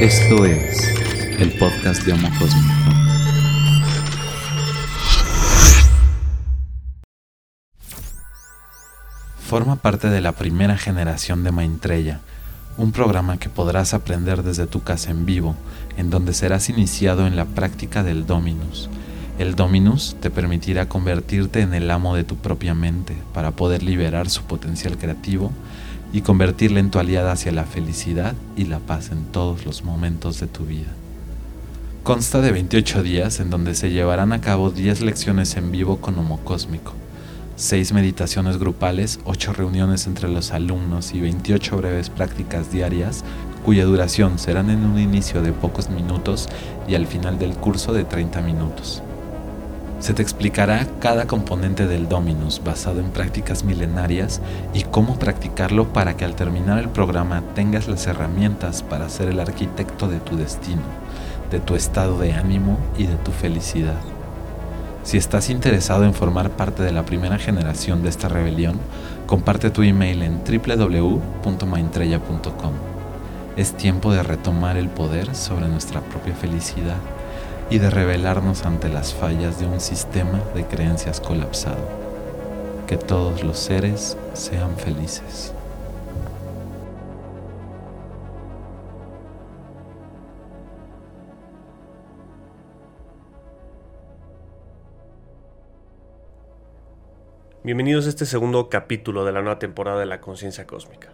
[0.00, 0.94] Esto es
[1.38, 2.74] el podcast de Homo Cósmico.
[9.38, 12.20] Forma parte de la primera generación de Maitreya,
[12.76, 15.56] un programa que podrás aprender desde tu casa en vivo,
[15.96, 18.90] en donde serás iniciado en la práctica del Dominus.
[19.38, 24.28] El Dominus te permitirá convertirte en el amo de tu propia mente para poder liberar
[24.28, 25.52] su potencial creativo
[26.16, 30.40] y convertirla en tu aliada hacia la felicidad y la paz en todos los momentos
[30.40, 30.88] de tu vida.
[32.04, 36.18] Consta de 28 días en donde se llevarán a cabo 10 lecciones en vivo con
[36.18, 36.94] Homo Cósmico,
[37.56, 43.22] 6 meditaciones grupales, 8 reuniones entre los alumnos y 28 breves prácticas diarias
[43.62, 46.48] cuya duración serán en un inicio de pocos minutos
[46.88, 49.02] y al final del curso de 30 minutos.
[49.98, 54.42] Se te explicará cada componente del Dominus basado en prácticas milenarias
[54.74, 59.40] y cómo practicarlo para que al terminar el programa tengas las herramientas para ser el
[59.40, 60.82] arquitecto de tu destino,
[61.50, 63.96] de tu estado de ánimo y de tu felicidad.
[65.02, 68.78] Si estás interesado en formar parte de la primera generación de esta rebelión,
[69.26, 72.72] comparte tu email en www.maintreya.com.
[73.56, 76.98] Es tiempo de retomar el poder sobre nuestra propia felicidad
[77.68, 81.84] y de rebelarnos ante las fallas de un sistema de creencias colapsado.
[82.86, 85.52] Que todos los seres sean felices.
[97.64, 101.08] Bienvenidos a este segundo capítulo de la nueva temporada de la conciencia cósmica.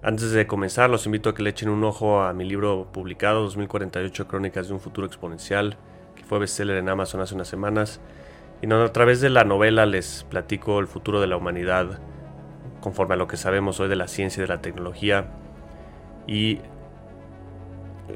[0.00, 3.42] Antes de comenzar, los invito a que le echen un ojo a mi libro publicado,
[3.42, 5.76] 2048 Crónicas de un Futuro Exponencial,
[6.14, 8.00] que fue bestseller en Amazon hace unas semanas.
[8.62, 11.98] Y a través de la novela les platico el futuro de la humanidad,
[12.80, 15.32] conforme a lo que sabemos hoy de la ciencia y de la tecnología.
[16.28, 16.60] Y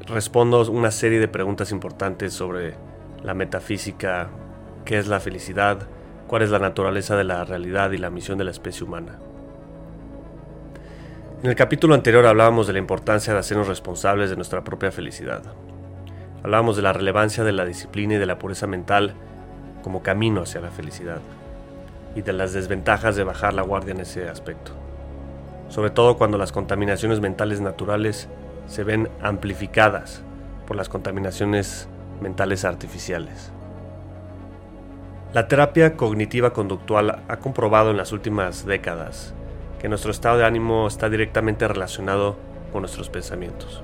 [0.07, 2.75] respondo una serie de preguntas importantes sobre
[3.23, 4.29] la metafísica,
[4.85, 5.89] qué es la felicidad,
[6.27, 9.19] cuál es la naturaleza de la realidad y la misión de la especie humana.
[11.43, 15.43] En el capítulo anterior hablábamos de la importancia de hacernos responsables de nuestra propia felicidad.
[16.41, 19.13] Hablábamos de la relevancia de la disciplina y de la pureza mental
[19.81, 21.19] como camino hacia la felicidad
[22.15, 24.71] y de las desventajas de bajar la guardia en ese aspecto.
[25.67, 28.29] Sobre todo cuando las contaminaciones mentales naturales
[28.67, 30.23] se ven amplificadas
[30.65, 31.89] por las contaminaciones
[32.21, 33.51] mentales artificiales.
[35.33, 39.33] La terapia cognitiva conductual ha comprobado en las últimas décadas
[39.83, 42.37] que nuestro estado de ánimo está directamente relacionado
[42.71, 43.83] con nuestros pensamientos.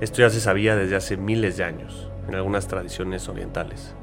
[0.00, 3.94] Esto ya se sabía desde hace miles de años en algunas tradiciones orientales,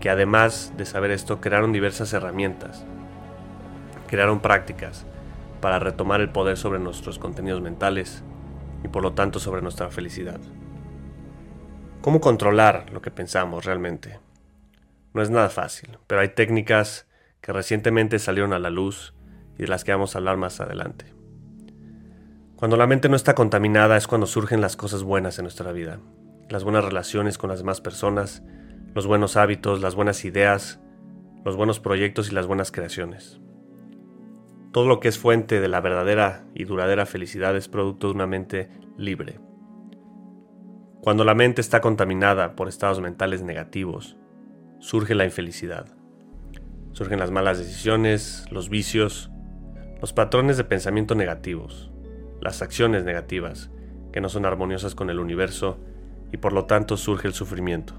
[0.00, 2.86] que además de saber esto crearon diversas herramientas,
[4.06, 5.04] crearon prácticas
[5.60, 8.24] para retomar el poder sobre nuestros contenidos mentales
[8.82, 10.40] y por lo tanto sobre nuestra felicidad.
[12.00, 14.20] ¿Cómo controlar lo que pensamos realmente?
[15.12, 17.06] No es nada fácil, pero hay técnicas
[17.42, 19.12] que recientemente salieron a la luz
[19.58, 21.14] y de las que vamos a hablar más adelante.
[22.56, 26.00] Cuando la mente no está contaminada es cuando surgen las cosas buenas en nuestra vida,
[26.48, 28.42] las buenas relaciones con las demás personas,
[28.94, 30.80] los buenos hábitos, las buenas ideas,
[31.44, 33.40] los buenos proyectos y las buenas creaciones.
[34.72, 38.26] Todo lo que es fuente de la verdadera y duradera felicidad es producto de una
[38.26, 39.40] mente libre.
[41.00, 44.16] Cuando la mente está contaminada por estados mentales negativos,
[44.78, 45.86] surge la infelicidad.
[46.92, 49.30] Surgen las malas decisiones, los vicios,
[50.00, 51.90] los patrones de pensamiento negativos,
[52.40, 53.70] las acciones negativas,
[54.12, 55.78] que no son armoniosas con el universo
[56.32, 57.94] y por lo tanto surge el sufrimiento.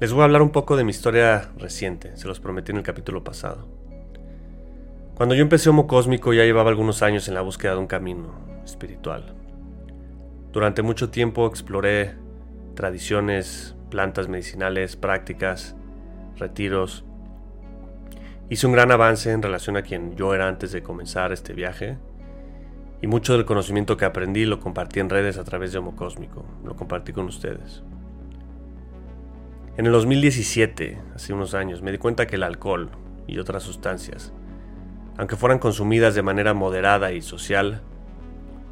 [0.00, 2.82] Les voy a hablar un poco de mi historia reciente, se los prometí en el
[2.84, 3.66] capítulo pasado.
[5.14, 8.34] Cuando yo empecé Homo Cósmico ya llevaba algunos años en la búsqueda de un camino
[8.64, 9.34] espiritual.
[10.52, 12.14] Durante mucho tiempo exploré
[12.74, 15.74] tradiciones, plantas medicinales, prácticas,
[16.36, 17.04] retiros,
[18.50, 21.98] Hice un gran avance en relación a quien yo era antes de comenzar este viaje
[23.02, 26.46] y mucho del conocimiento que aprendí lo compartí en redes a través de Homo Cósmico,
[26.64, 27.82] lo compartí con ustedes.
[29.76, 32.88] En el 2017, hace unos años, me di cuenta que el alcohol
[33.26, 34.32] y otras sustancias,
[35.18, 37.82] aunque fueran consumidas de manera moderada y social,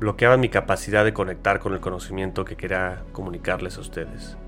[0.01, 4.39] bloqueaban mi capacidad de conectar con el conocimiento que quería comunicarles a ustedes.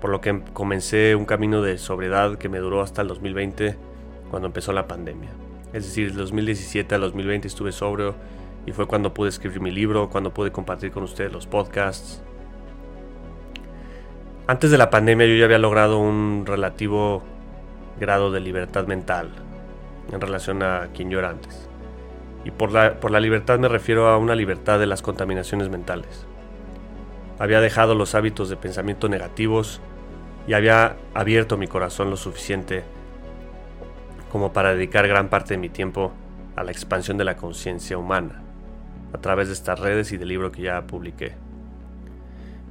[0.00, 3.95] Por lo que comencé un camino de sobriedad que me duró hasta el 2020
[4.30, 5.30] cuando empezó la pandemia.
[5.72, 8.14] Es decir, del 2017 al 2020 estuve sobrio
[8.66, 12.22] y fue cuando pude escribir mi libro, cuando pude compartir con ustedes los podcasts.
[14.46, 17.22] Antes de la pandemia yo ya había logrado un relativo
[17.98, 19.30] grado de libertad mental
[20.12, 21.68] en relación a quien yo era antes.
[22.44, 26.26] Y por la, por la libertad me refiero a una libertad de las contaminaciones mentales.
[27.38, 29.80] Había dejado los hábitos de pensamiento negativos
[30.46, 32.84] y había abierto mi corazón lo suficiente
[34.36, 36.12] como para dedicar gran parte de mi tiempo
[36.56, 38.42] a la expansión de la conciencia humana
[39.14, 41.32] a través de estas redes y del libro que ya publiqué.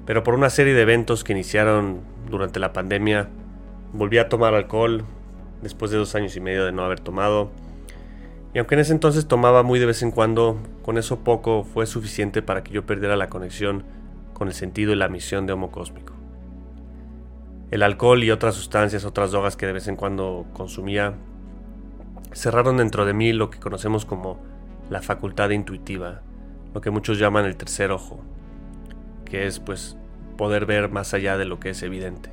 [0.05, 3.29] Pero por una serie de eventos que iniciaron durante la pandemia,
[3.93, 5.05] volví a tomar alcohol
[5.63, 7.49] después de dos años y medio de no haber tomado.
[8.53, 11.87] Y aunque en ese entonces tomaba muy de vez en cuando, con eso poco fue
[11.87, 13.85] suficiente para que yo perdiera la conexión
[14.35, 16.13] con el sentido y la misión de Homo Cósmico.
[17.71, 21.15] El alcohol y otras sustancias, otras drogas que de vez en cuando consumía,
[22.35, 24.39] cerraron dentro de mí lo que conocemos como
[24.89, 26.21] la facultad intuitiva,
[26.73, 28.19] lo que muchos llaman el tercer ojo,
[29.23, 29.97] que es pues
[30.37, 32.29] poder ver más allá de lo que es evidente.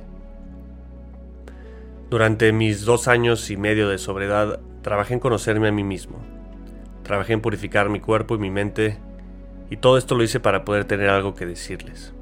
[2.09, 6.17] Durante mis dos años y medio de sobriedad trabajé en conocerme a mí mismo,
[7.03, 8.99] trabajé en purificar mi cuerpo y mi mente,
[9.69, 12.13] y todo esto lo hice para poder tener algo que decirles.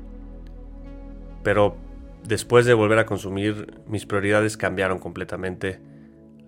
[1.44, 1.76] Pero
[2.24, 5.80] después de volver a consumir, mis prioridades cambiaron completamente.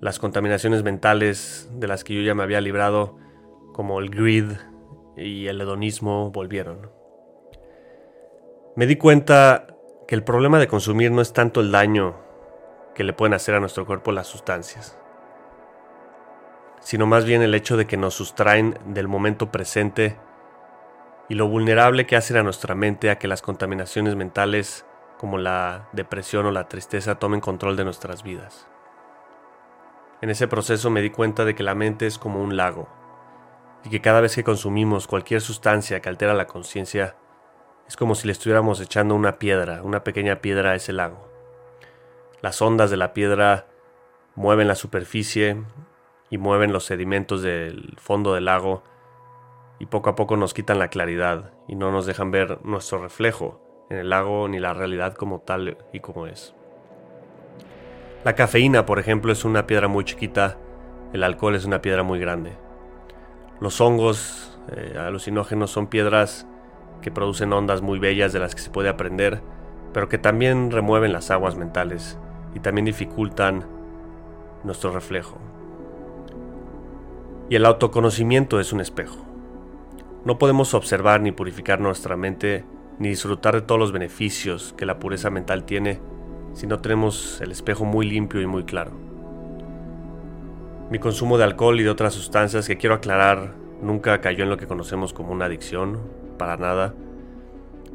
[0.03, 3.15] Las contaminaciones mentales de las que yo ya me había librado,
[3.71, 4.51] como el greed
[5.15, 6.91] y el hedonismo, volvieron.
[8.75, 9.65] Me di cuenta
[10.05, 12.17] que el problema de consumir no es tanto el daño
[12.93, 14.99] que le pueden hacer a nuestro cuerpo las sustancias,
[16.81, 20.17] sino más bien el hecho de que nos sustraen del momento presente
[21.29, 24.85] y lo vulnerable que hacen a nuestra mente a que las contaminaciones mentales
[25.17, 28.67] como la depresión o la tristeza tomen control de nuestras vidas.
[30.23, 32.87] En ese proceso me di cuenta de que la mente es como un lago
[33.83, 37.17] y que cada vez que consumimos cualquier sustancia que altera la conciencia,
[37.89, 41.29] es como si le estuviéramos echando una piedra, una pequeña piedra a ese lago.
[42.41, 43.67] Las ondas de la piedra
[44.35, 45.61] mueven la superficie
[46.29, 48.81] y mueven los sedimentos del fondo del lago
[49.77, 53.59] y poco a poco nos quitan la claridad y no nos dejan ver nuestro reflejo
[53.89, 56.55] en el lago ni la realidad como tal y como es.
[58.23, 60.57] La cafeína, por ejemplo, es una piedra muy chiquita,
[61.11, 62.53] el alcohol es una piedra muy grande.
[63.59, 66.47] Los hongos eh, alucinógenos son piedras
[67.01, 69.41] que producen ondas muy bellas de las que se puede aprender,
[69.91, 72.17] pero que también remueven las aguas mentales
[72.55, 73.65] y también dificultan
[74.63, 75.37] nuestro reflejo.
[77.49, 79.17] Y el autoconocimiento es un espejo.
[80.23, 82.63] No podemos observar ni purificar nuestra mente
[82.99, 85.99] ni disfrutar de todos los beneficios que la pureza mental tiene
[86.53, 88.91] si no tenemos el espejo muy limpio y muy claro.
[90.89, 94.57] Mi consumo de alcohol y de otras sustancias que quiero aclarar nunca cayó en lo
[94.57, 95.99] que conocemos como una adicción,
[96.37, 96.93] para nada.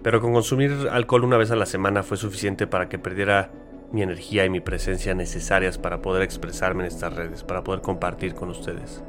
[0.03, 3.51] Pero con consumir alcohol una vez a la semana fue suficiente para que perdiera
[3.93, 8.35] mi energía y mi presencia necesarias para poder expresarme en estas redes, para poder compartir
[8.35, 9.03] con ustedes.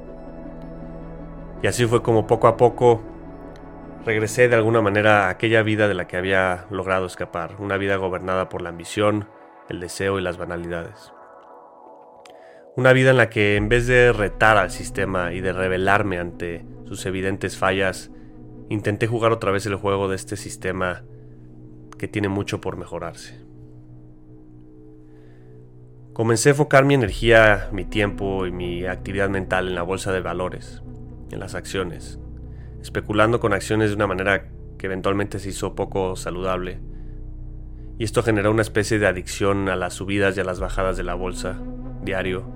[1.61, 3.01] Y así fue como poco a poco
[4.05, 7.97] regresé de alguna manera a aquella vida de la que había logrado escapar, una vida
[7.97, 9.27] gobernada por la ambición,
[9.69, 11.13] el deseo y las banalidades.
[12.75, 16.65] Una vida en la que en vez de retar al sistema y de rebelarme ante
[16.85, 18.11] sus evidentes fallas,
[18.69, 21.03] intenté jugar otra vez el juego de este sistema
[21.97, 23.39] que tiene mucho por mejorarse.
[26.13, 30.21] Comencé a enfocar mi energía, mi tiempo y mi actividad mental en la bolsa de
[30.21, 30.81] valores,
[31.31, 32.19] en las acciones,
[32.81, 36.79] especulando con acciones de una manera que eventualmente se hizo poco saludable.
[37.99, 41.03] Y esto generó una especie de adicción a las subidas y a las bajadas de
[41.03, 41.59] la bolsa,
[42.01, 42.49] diario,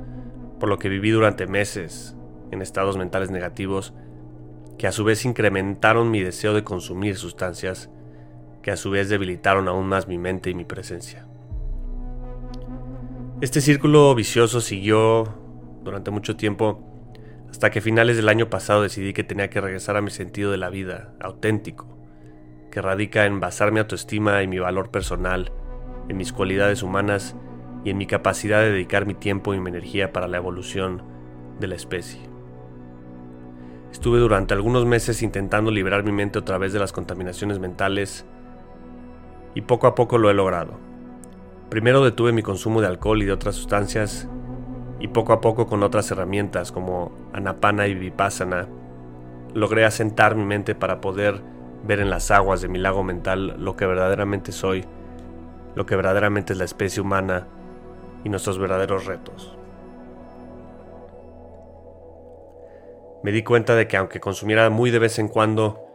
[0.58, 2.16] por lo que viví durante meses
[2.52, 3.94] en estados mentales negativos
[4.78, 7.90] que a su vez incrementaron mi deseo de consumir sustancias
[8.62, 11.28] que a su vez debilitaron aún más mi mente y mi presencia.
[13.42, 15.28] Este círculo vicioso siguió
[15.84, 16.90] durante mucho tiempo
[17.50, 20.52] hasta que a finales del año pasado decidí que tenía que regresar a mi sentido
[20.52, 21.94] de la vida, auténtico,
[22.74, 25.52] que radica en basar mi autoestima y mi valor personal,
[26.10, 27.36] en mis cualidades humanas
[27.86, 31.04] y en mi capacidad de dedicar mi tiempo y mi energía para la evolución
[31.60, 32.20] de la especie.
[33.92, 38.26] Estuve durante algunos meses intentando liberar mi mente otra vez de las contaminaciones mentales
[39.54, 40.80] y poco a poco lo he logrado.
[41.70, 44.28] Primero detuve mi consumo de alcohol y de otras sustancias
[45.00, 48.68] y poco a poco con otras herramientas como Anapana y Vipassana,
[49.54, 53.76] logré asentar mi mente para poder ver en las aguas de mi lago mental lo
[53.76, 54.86] que verdaderamente soy,
[55.76, 57.48] lo que verdaderamente es la especie humana
[58.24, 59.58] y nuestros verdaderos retos.
[63.24, 65.86] Me di cuenta de que aunque consumiera muy de vez en cuando,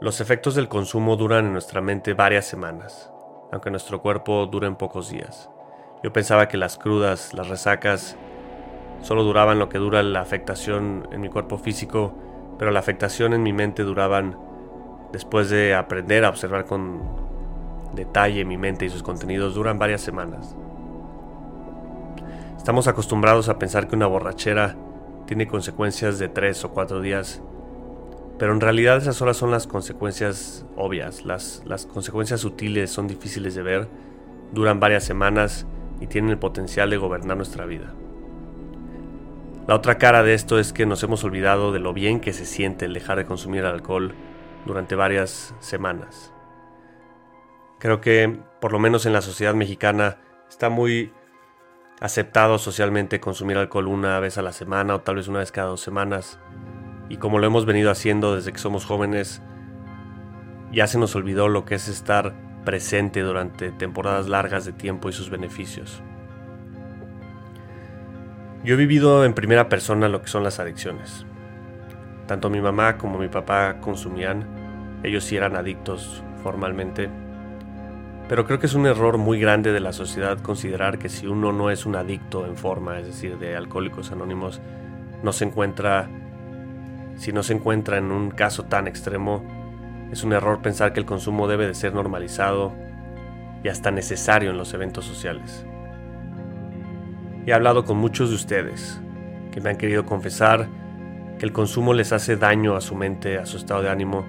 [0.00, 3.12] los efectos del consumo duran en nuestra mente varias semanas,
[3.52, 5.50] aunque nuestro cuerpo dure en pocos días.
[6.02, 8.16] Yo pensaba que las crudas, las resacas
[9.02, 12.12] solo duraban lo que dura la afectación en mi cuerpo físico,
[12.58, 14.36] pero la afectación en mi mente duraban
[15.12, 17.00] después de aprender a observar con
[17.94, 20.56] detalle mi mente y sus contenidos duran varias semanas.
[22.56, 24.76] Estamos acostumbrados a pensar que una borrachera
[25.26, 27.42] tiene consecuencias de tres o cuatro días,
[28.38, 33.54] pero en realidad esas horas son las consecuencias obvias, las, las consecuencias sutiles son difíciles
[33.54, 33.88] de ver,
[34.52, 35.66] duran varias semanas
[36.00, 37.92] y tienen el potencial de gobernar nuestra vida.
[39.66, 42.44] La otra cara de esto es que nos hemos olvidado de lo bien que se
[42.44, 44.12] siente el dejar de consumir alcohol
[44.64, 46.32] durante varias semanas.
[47.78, 50.18] Creo que, por lo menos en la sociedad mexicana,
[50.48, 51.12] está muy
[52.00, 55.68] aceptado socialmente consumir alcohol una vez a la semana o tal vez una vez cada
[55.68, 56.38] dos semanas.
[57.08, 59.42] Y como lo hemos venido haciendo desde que somos jóvenes,
[60.72, 65.12] ya se nos olvidó lo que es estar presente durante temporadas largas de tiempo y
[65.12, 66.02] sus beneficios.
[68.64, 71.26] Yo he vivido en primera persona lo que son las adicciones.
[72.26, 74.46] Tanto mi mamá como mi papá consumían,
[75.02, 77.10] ellos sí eran adictos formalmente.
[78.28, 81.52] Pero creo que es un error muy grande de la sociedad considerar que si uno
[81.52, 84.62] no es un adicto en forma, es decir, de alcohólicos anónimos,
[85.22, 86.08] no se encuentra,
[87.16, 89.44] si no se encuentra en un caso tan extremo,
[90.10, 92.72] es un error pensar que el consumo debe de ser normalizado
[93.62, 95.66] y hasta necesario en los eventos sociales.
[97.46, 99.00] He hablado con muchos de ustedes
[99.52, 100.66] que me han querido confesar
[101.44, 104.24] el consumo les hace daño a su mente, a su estado de ánimo,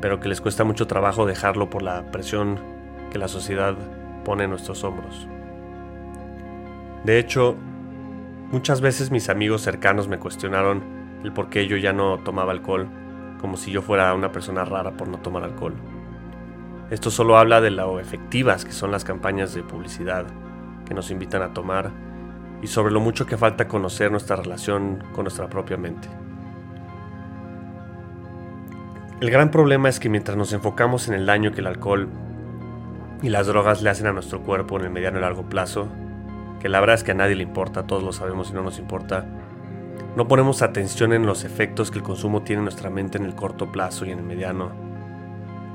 [0.00, 2.58] pero que les cuesta mucho trabajo dejarlo por la presión
[3.10, 3.76] que la sociedad
[4.24, 5.28] pone en nuestros hombros.
[7.04, 7.56] De hecho,
[8.50, 10.82] muchas veces mis amigos cercanos me cuestionaron
[11.22, 12.88] el por qué yo ya no tomaba alcohol,
[13.38, 15.74] como si yo fuera una persona rara por no tomar alcohol.
[16.88, 20.24] Esto solo habla de lo efectivas que son las campañas de publicidad
[20.86, 21.90] que nos invitan a tomar
[22.62, 26.08] y sobre lo mucho que falta conocer nuestra relación con nuestra propia mente.
[29.18, 32.10] El gran problema es que mientras nos enfocamos en el daño que el alcohol
[33.22, 35.88] y las drogas le hacen a nuestro cuerpo en el mediano y largo plazo,
[36.60, 38.78] que la verdad es que a nadie le importa, todos lo sabemos y no nos
[38.78, 39.24] importa,
[40.16, 43.34] no ponemos atención en los efectos que el consumo tiene en nuestra mente en el
[43.34, 44.70] corto plazo y en el mediano.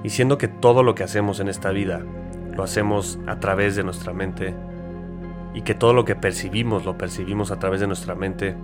[0.04, 2.04] Y siendo que todo lo que hacemos en esta vida
[2.56, 4.54] lo hacemos a través de nuestra mente,
[5.56, 8.56] y que todo lo que percibimos lo percibimos a través de nuestra mente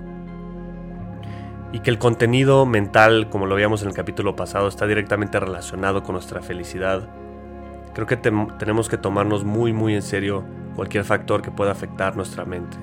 [1.72, 6.04] y que el contenido mental, como lo veíamos en el capítulo pasado, está directamente relacionado
[6.04, 7.08] con nuestra felicidad.
[7.94, 10.46] Creo que tenemos que tomarnos muy muy en serio
[10.76, 12.78] cualquier factor que pueda afectar nuestra mente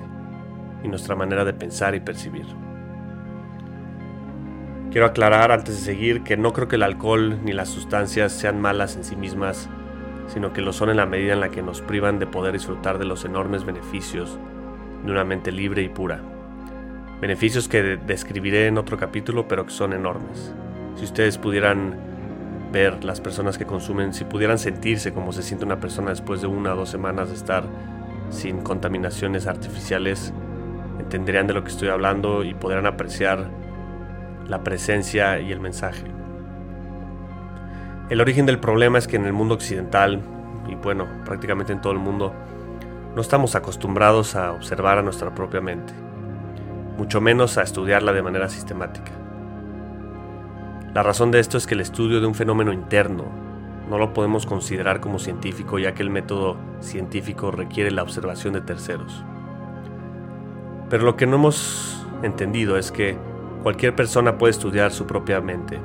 [0.83, 2.45] y nuestra manera de pensar y percibir.
[4.91, 8.61] Quiero aclarar antes de seguir que no creo que el alcohol ni las sustancias sean
[8.61, 9.69] malas en sí mismas
[10.27, 12.97] sino que lo son en la medida en la que nos privan de poder disfrutar
[12.97, 14.39] de los enormes beneficios
[15.03, 16.34] de una mente libre y pura.
[17.21, 20.53] Beneficios que describiré en otro capítulo, pero que son enormes.
[20.95, 21.95] Si ustedes pudieran
[22.73, 26.47] ver las personas que consumen, si pudieran sentirse como se siente una persona después de
[26.47, 27.63] una o dos semanas de estar
[28.29, 30.33] sin contaminaciones artificiales,
[30.99, 33.49] entenderían de lo que estoy hablando y podrán apreciar
[34.45, 36.03] la presencia y el mensaje.
[38.09, 40.21] El origen del problema es que en el mundo occidental,
[40.67, 42.33] y bueno, prácticamente en todo el mundo,
[43.15, 45.93] no estamos acostumbrados a observar a nuestra propia mente,
[46.97, 49.11] mucho menos a estudiarla de manera sistemática.
[50.93, 53.25] La razón de esto es que el estudio de un fenómeno interno
[53.89, 58.61] no lo podemos considerar como científico ya que el método científico requiere la observación de
[58.61, 59.23] terceros.
[60.89, 63.17] Pero lo que no hemos entendido es que
[63.63, 65.79] cualquier persona puede estudiar su propia mente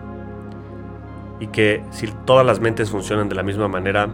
[1.40, 4.10] y que si todas las mentes funcionan de la misma manera,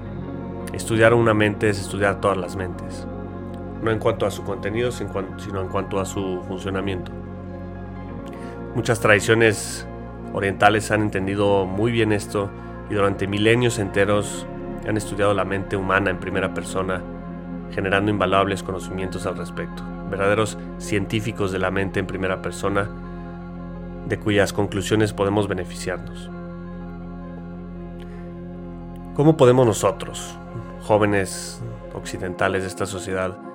[0.73, 3.07] estudiar una mente es estudiar todas las mentes,
[3.87, 7.13] no en cuanto a su contenido, sino en cuanto a su funcionamiento.
[8.75, 9.87] Muchas tradiciones
[10.35, 12.51] orientales han entendido muy bien esto
[12.91, 14.45] y durante milenios enteros
[14.87, 17.01] han estudiado la mente humana en primera persona,
[17.71, 22.89] generando invaluables conocimientos al respecto, verdaderos científicos de la mente en primera persona,
[24.09, 26.29] de cuyas conclusiones podemos beneficiarnos.
[29.15, 30.37] ¿Cómo podemos nosotros,
[30.83, 31.63] jóvenes
[31.95, 33.46] occidentales de esta sociedad,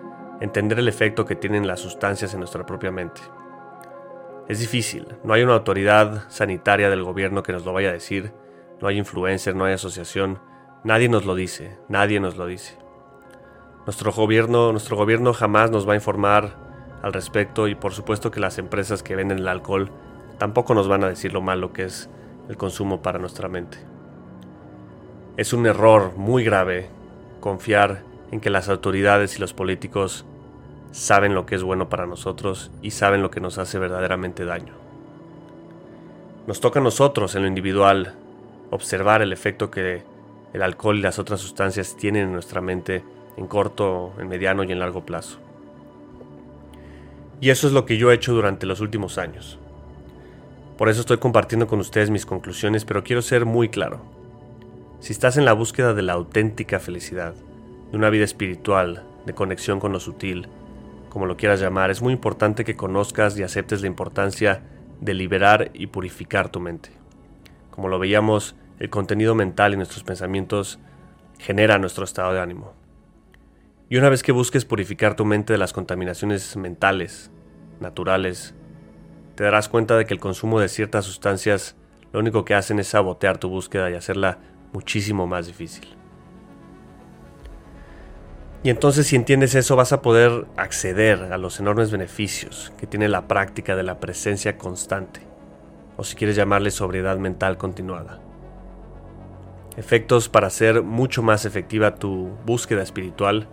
[0.41, 3.21] entender el efecto que tienen las sustancias en nuestra propia mente?
[4.50, 8.33] Es difícil, no hay una autoridad sanitaria del gobierno que nos lo vaya a decir,
[8.81, 10.39] no hay influencer, no hay asociación,
[10.83, 12.77] nadie nos lo dice, nadie nos lo dice.
[13.86, 16.55] Nuestro gobierno, nuestro gobierno jamás nos va a informar
[17.01, 19.89] al respecto y por supuesto que las empresas que venden el alcohol
[20.38, 22.10] tampoco nos van a decir lo malo que es
[22.50, 23.77] el consumo para nuestra mente.
[25.38, 26.89] Es un error muy grave
[27.39, 30.25] confiar en que las autoridades y los políticos
[30.91, 34.73] saben lo que es bueno para nosotros y saben lo que nos hace verdaderamente daño.
[36.47, 38.15] Nos toca a nosotros en lo individual
[38.71, 40.03] observar el efecto que
[40.53, 43.03] el alcohol y las otras sustancias tienen en nuestra mente
[43.38, 45.38] en corto, en mediano y en largo plazo.
[47.39, 49.57] Y eso es lo que yo he hecho durante los últimos años.
[50.77, 54.01] Por eso estoy compartiendo con ustedes mis conclusiones, pero quiero ser muy claro.
[55.00, 57.33] Si estás en la búsqueda de la auténtica felicidad,
[57.91, 60.48] de una vida espiritual, de conexión con lo sutil,
[61.12, 64.63] como lo quieras llamar, es muy importante que conozcas y aceptes la importancia
[65.01, 66.89] de liberar y purificar tu mente.
[67.69, 70.79] Como lo veíamos, el contenido mental y nuestros pensamientos
[71.38, 72.74] genera nuestro estado de ánimo.
[73.89, 77.29] Y una vez que busques purificar tu mente de las contaminaciones mentales,
[77.81, 78.55] naturales,
[79.36, 81.75] te darás cuenta de que el consumo de ciertas sustancias
[82.13, 84.38] lo único que hacen es sabotear tu búsqueda y hacerla
[84.71, 86.00] muchísimo más difícil.
[88.63, 93.10] Y entonces si entiendes eso vas a poder acceder a los enormes beneficios que tiene
[93.10, 95.22] la práctica de la presencia constante,
[95.98, 98.20] o si quieres llamarle sobriedad mental continuada.
[99.77, 103.48] Efectos para hacer mucho más efectiva tu búsqueda espiritual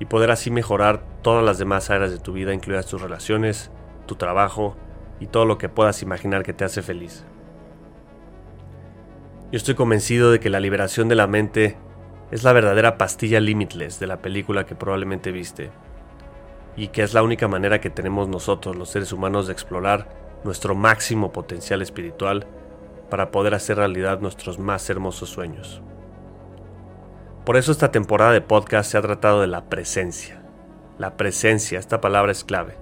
[0.00, 3.70] y poder así mejorar todas las demás áreas de tu vida, incluidas tus relaciones,
[4.06, 4.76] tu trabajo
[5.18, 7.24] y todo lo que puedas imaginar que te hace feliz.
[9.50, 11.76] Yo estoy convencido de que la liberación de la mente
[12.32, 15.70] es la verdadera pastilla limitless de la película que probablemente viste,
[16.76, 20.08] y que es la única manera que tenemos nosotros, los seres humanos, de explorar
[20.42, 22.46] nuestro máximo potencial espiritual
[23.10, 25.82] para poder hacer realidad nuestros más hermosos sueños.
[27.44, 30.42] Por eso esta temporada de podcast se ha tratado de la presencia.
[30.98, 32.78] La presencia, esta palabra es clave,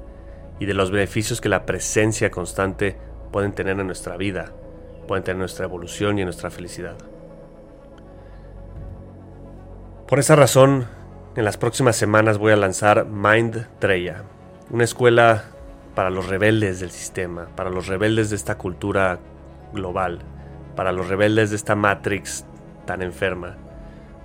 [0.60, 2.96] y de los beneficios que la presencia constante
[3.32, 4.52] pueden tener en nuestra vida,
[5.08, 6.96] pueden tener en nuestra evolución y en nuestra felicidad.
[10.10, 10.88] Por esa razón,
[11.36, 14.24] en las próximas semanas voy a lanzar Mind Treya,
[14.68, 15.44] una escuela
[15.94, 19.20] para los rebeldes del sistema, para los rebeldes de esta cultura
[19.72, 20.18] global,
[20.74, 22.44] para los rebeldes de esta Matrix
[22.86, 23.56] tan enferma,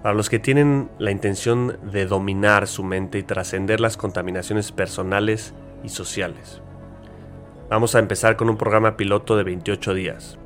[0.02, 5.54] para los que tienen la intención de dominar su mente y trascender las contaminaciones personales
[5.84, 6.64] y sociales.
[7.70, 10.40] Vamos a empezar con un programa piloto de 28 días.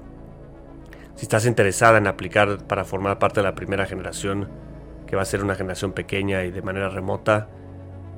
[1.16, 4.50] Si estás interesada en aplicar para formar parte de la primera generación,
[5.10, 7.48] que va a ser una generación pequeña y de manera remota,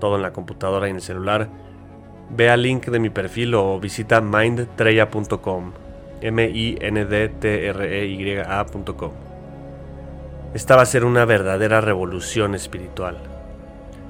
[0.01, 1.47] todo en la computadora y en el celular,
[2.29, 5.71] ve al link de mi perfil o visita mindtreya.com,
[6.19, 9.11] m i n d t r e y a.com.
[10.53, 13.19] Esta va a ser una verdadera revolución espiritual,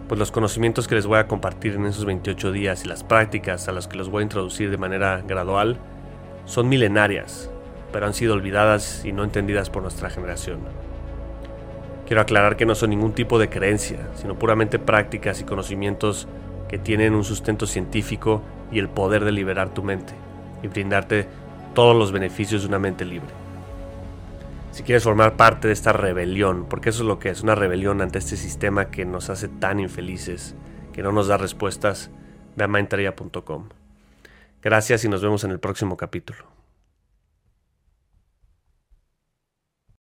[0.08, 3.68] pues los conocimientos que les voy a compartir en esos 28 días y las prácticas
[3.68, 5.78] a las que los voy a introducir de manera gradual
[6.46, 7.52] son milenarias,
[7.94, 10.91] pero han sido olvidadas y no entendidas por nuestra generación.
[12.12, 16.28] Quiero aclarar que no son ningún tipo de creencia, sino puramente prácticas y conocimientos
[16.68, 20.14] que tienen un sustento científico y el poder de liberar tu mente
[20.62, 21.30] y brindarte
[21.74, 23.30] todos los beneficios de una mente libre.
[24.74, 28.02] Si quieres formar parte de esta rebelión, porque eso es lo que es, una rebelión
[28.02, 30.54] ante este sistema que nos hace tan infelices,
[30.92, 32.12] que no nos da respuestas,
[32.58, 33.16] ve a
[34.62, 36.51] Gracias y nos vemos en el próximo capítulo.